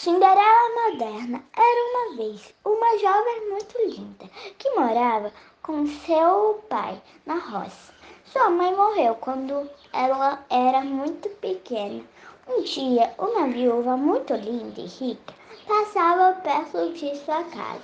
Cinderela 0.00 0.68
moderna 0.76 1.42
era 1.56 1.90
uma 1.90 2.16
vez 2.16 2.54
uma 2.64 2.98
jovem 2.98 3.50
muito 3.50 3.76
linda 3.84 4.30
que 4.56 4.70
morava 4.70 5.32
com 5.60 5.84
seu 5.88 6.62
pai 6.68 7.02
na 7.26 7.34
roça. 7.34 7.92
Sua 8.26 8.48
mãe 8.48 8.72
morreu 8.76 9.16
quando 9.16 9.68
ela 9.92 10.44
era 10.48 10.82
muito 10.82 11.28
pequena. 11.40 12.04
Um 12.46 12.62
dia, 12.62 13.12
uma 13.18 13.48
viúva 13.48 13.96
muito 13.96 14.34
linda 14.34 14.80
e 14.80 14.86
rica 14.86 15.34
passava 15.66 16.40
perto 16.42 16.92
de 16.92 17.16
sua 17.16 17.42
casa 17.42 17.82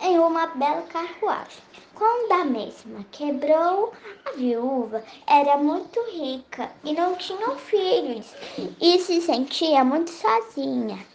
em 0.00 0.18
uma 0.18 0.48
bela 0.48 0.82
carruagem. 0.82 1.62
Quando 1.94 2.32
a 2.32 2.44
mesma 2.44 3.04
quebrou, 3.12 3.92
a 4.24 4.32
viúva 4.32 5.04
era 5.28 5.56
muito 5.58 6.00
rica 6.10 6.72
e 6.82 6.92
não 6.92 7.14
tinha 7.14 7.50
filhos 7.52 8.34
e 8.80 8.98
se 8.98 9.20
sentia 9.20 9.84
muito 9.84 10.10
sozinha. 10.10 11.11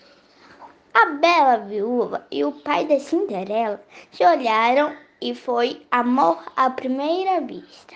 A 1.00 1.06
bela 1.06 1.57
viúva 1.57 2.25
e 2.32 2.43
o 2.43 2.51
pai 2.51 2.83
da 2.87 3.00
Cinderela 3.00 3.79
se 4.11 4.25
olharam 4.25 4.97
e 5.21 5.36
foi 5.36 5.86
amor 5.92 6.43
à 6.55 6.71
primeira 6.71 7.39
vista. 7.39 7.96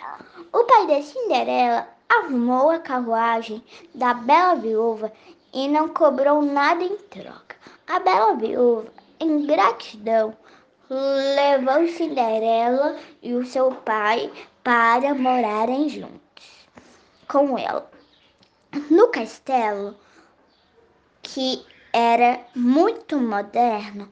O 0.53 0.63
pai 0.65 0.85
da 0.85 1.01
Cinderela 1.01 1.87
arrumou 2.07 2.69
a 2.69 2.77
carruagem 2.77 3.63
da 3.95 4.13
bela 4.13 4.53
viúva 4.53 5.11
e 5.51 5.67
não 5.67 5.89
cobrou 5.89 6.43
nada 6.43 6.83
em 6.83 6.95
troca. 6.95 7.55
A 7.87 7.99
bela 8.01 8.35
viúva, 8.35 8.93
em 9.20 9.47
gratidão, 9.47 10.37
levou 10.87 11.87
Cinderela 11.87 12.99
e 13.23 13.33
o 13.33 13.43
seu 13.43 13.71
pai 13.71 14.31
para 14.63 15.15
morarem 15.15 15.89
juntos 15.89 16.67
com 17.27 17.57
ela. 17.57 17.89
No 18.91 19.07
castelo, 19.07 19.97
que 21.23 21.65
era 21.93 22.39
muito 22.55 23.19
moderno. 23.19 24.07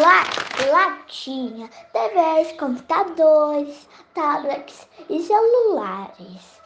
Lá, 0.00 0.98
tinha 1.06 1.68
TVs, 1.92 2.52
computadores, 2.58 3.88
tablets 4.14 4.86
e 5.08 5.22
celulares. 5.22 6.60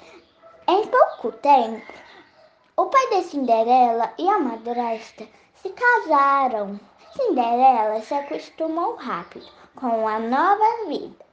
Em 0.66 0.86
pouco 0.86 1.30
tempo, 1.38 1.92
o 2.76 2.86
pai 2.86 3.10
da 3.10 3.22
Cinderela 3.22 4.12
e 4.18 4.28
a 4.28 4.38
madrasta 4.38 5.26
se 5.54 5.70
casaram. 5.70 6.80
Cinderela 7.12 8.00
se 8.00 8.14
acostumou 8.14 8.96
rápido 8.96 9.46
com 9.76 10.08
a 10.08 10.18
nova 10.18 10.86
vida. 10.88 11.24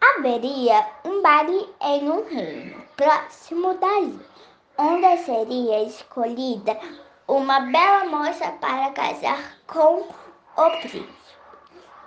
Haveria 0.00 0.86
um 1.04 1.20
baile 1.20 1.68
em 1.80 2.10
um 2.10 2.24
reino 2.24 2.82
próximo 2.96 3.74
dali, 3.74 4.18
onde 4.78 5.16
seria 5.18 5.82
escolhida 5.82 6.78
uma 7.28 7.60
bela 7.60 8.04
moça 8.04 8.50
para 8.60 8.90
casar 8.90 9.56
com 9.66 10.06
o 10.56 10.70
príncipe. 10.80 11.08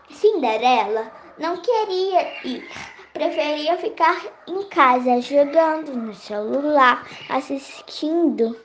Cinderela 0.09 1.11
não 1.37 1.57
queria 1.57 2.47
ir, 2.47 2.69
preferia 3.13 3.77
ficar 3.77 4.21
em 4.47 4.63
casa 4.69 5.21
jogando 5.21 5.93
no 5.93 6.13
celular, 6.13 7.07
assistindo 7.29 8.55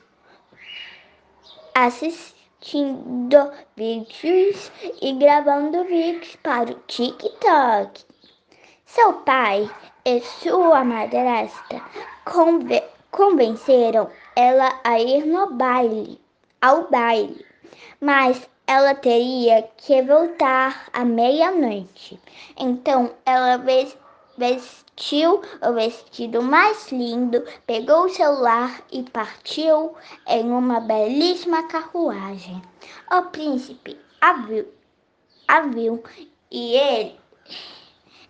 assistindo 1.73 3.51
vídeos 3.75 4.71
e 5.01 5.13
gravando 5.13 5.83
vídeos 5.85 6.35
para 6.43 6.71
o 6.71 6.75
TikTok. 6.87 8.03
Seu 8.85 9.13
pai 9.13 9.69
e 10.03 10.19
sua 10.21 10.83
madrasta 10.83 11.81
convenceram 13.09 14.09
ela 14.35 14.79
a 14.83 14.99
ir 14.99 15.25
no 15.25 15.49
baile 15.51 16.19
ao 16.61 16.89
baile, 16.89 17.43
mas 17.99 18.47
ela 18.67 18.93
teria 18.93 19.63
que 19.77 20.01
voltar 20.03 20.87
à 20.93 21.03
meia-noite. 21.03 22.19
Então 22.55 23.11
ela 23.25 23.57
vestiu 24.37 25.41
o 25.61 25.73
vestido 25.73 26.41
mais 26.41 26.91
lindo, 26.91 27.43
pegou 27.65 28.05
o 28.05 28.09
celular 28.09 28.81
e 28.91 29.03
partiu 29.03 29.95
em 30.27 30.51
uma 30.51 30.79
belíssima 30.79 31.63
carruagem. 31.63 32.61
O 33.11 33.23
príncipe 33.23 33.97
a 34.21 34.33
viu, 34.33 34.67
a 35.47 35.61
viu 35.61 36.03
e 36.51 36.75
ele, 36.75 37.19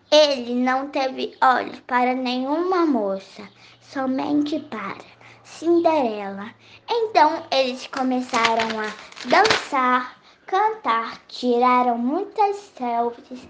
ele 0.09 0.55
não 0.55 0.87
teve 0.87 1.35
olhos 1.43 1.79
para 1.81 2.15
nenhuma 2.15 2.85
moça, 2.85 3.43
somente 3.81 4.57
para 4.59 5.20
Cinderela. 5.61 6.55
Então 6.89 7.43
eles 7.51 7.85
começaram 7.85 8.79
a 8.79 9.27
dançar, 9.27 10.17
cantar, 10.47 11.19
tiraram 11.27 11.99
muitas 11.99 12.55
selfies. 12.75 13.47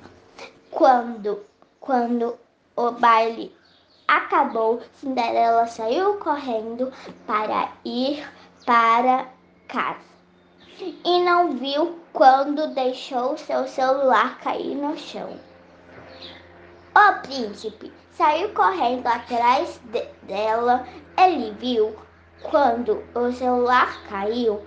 Quando, 0.70 1.40
quando 1.80 2.38
o 2.76 2.92
baile 2.92 3.56
acabou, 4.06 4.82
Cinderela 4.96 5.68
saiu 5.68 6.16
correndo 6.18 6.92
para 7.26 7.72
ir 7.86 8.30
para 8.66 9.30
casa 9.70 10.02
e 10.82 11.24
não 11.24 11.54
viu 11.54 11.98
quando 12.12 12.74
deixou 12.74 13.38
seu 13.38 13.66
celular 13.70 14.38
cair 14.42 14.76
no 14.76 14.98
chão. 14.98 15.30
O 16.94 17.22
príncipe 17.22 17.90
saiu 18.12 18.50
correndo 18.50 19.08
atrás 19.08 19.80
de 19.86 20.06
dela. 20.24 20.86
Ele 21.18 21.52
viu 21.58 21.96
quando 22.44 23.02
o 23.16 23.32
celular 23.32 24.04
caiu 24.10 24.62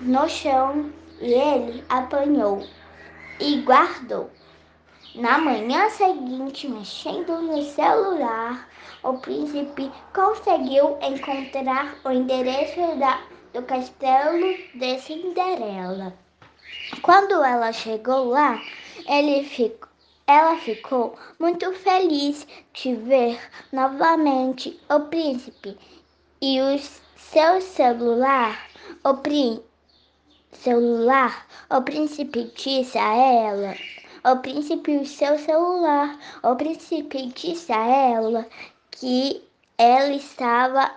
no 0.00 0.28
chão 0.28 0.92
e 1.20 1.32
ele 1.32 1.84
apanhou 1.88 2.66
e 3.38 3.60
guardou. 3.60 4.28
Na 5.14 5.38
manhã 5.38 5.88
seguinte, 5.88 6.68
mexendo 6.68 7.40
no 7.40 7.62
celular, 7.62 8.68
o 9.04 9.14
príncipe 9.14 9.90
conseguiu 10.12 10.98
encontrar 11.00 11.94
o 12.04 12.10
endereço 12.10 12.96
da, 12.98 13.20
do 13.54 13.62
castelo 13.62 14.54
de 14.74 14.98
Cinderela. 14.98 16.12
Quando 17.02 17.42
ela 17.42 17.72
chegou 17.72 18.30
lá, 18.30 18.60
ele 19.08 19.44
ficou 19.44 19.88
ela 20.26 20.56
ficou 20.56 21.16
muito 21.38 21.72
feliz 21.72 22.46
de 22.74 22.94
ver 22.94 23.38
novamente 23.72 24.78
o 24.88 25.00
príncipe 25.00 25.78
e 26.42 26.60
o 26.60 26.78
seu 27.16 27.60
celular. 27.60 28.68
O 29.04 29.14
príncipe 29.14 29.66
celular, 30.52 31.46
o 31.70 31.80
príncipe 31.82 32.50
disse 32.56 32.98
a 32.98 33.14
ela, 33.14 33.74
o 34.24 34.36
príncipe 34.38 34.92
e 34.92 34.98
o 34.98 35.06
seu 35.06 35.38
celular, 35.38 36.18
o 36.42 36.56
príncipe 36.56 37.26
disse 37.26 37.72
a 37.72 37.86
ela 37.86 38.48
que 38.90 39.44
ela 39.78 40.12
estava 40.12 40.90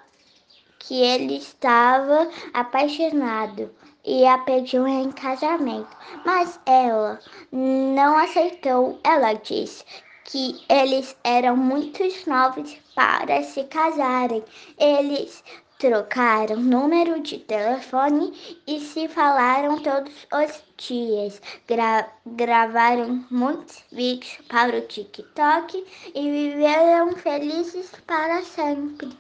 que 0.80 1.02
ele 1.04 1.38
estava 1.38 2.30
apaixonado 2.54 3.70
e 4.06 4.26
a 4.26 4.38
pediu 4.40 4.88
em 4.88 5.12
casamento, 5.12 5.96
mas 6.26 6.60
ela 6.66 7.20
não 7.52 8.18
aceitou. 8.18 9.00
Ela 9.04 9.34
disse 9.34 9.84
que 10.26 10.64
eles 10.70 11.18
eram 11.24 11.58
muito 11.58 12.04
novos 12.28 12.78
para 12.96 13.44
se 13.44 13.64
casarem. 13.66 14.44
Eles 14.78 15.44
trocaram 15.80 16.58
número 16.58 17.22
de 17.22 17.40
telefone 17.40 18.34
e 18.68 18.80
se 18.80 19.08
falaram 19.08 19.82
todos 19.82 20.14
os 20.34 20.64
dias. 20.78 21.42
Gra 21.68 22.08
gravaram 22.26 23.26
muitos 23.32 23.84
vídeos 23.92 24.40
para 24.48 24.78
o 24.78 24.82
TikTok 24.82 25.86
e 26.14 26.22
viveram 26.22 27.14
felizes 27.14 27.92
para 28.06 28.44
sempre. 28.44 29.18